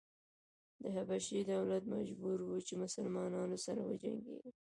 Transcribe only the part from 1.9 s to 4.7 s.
مجبور و چې مسلنانو سره وجنګېږي.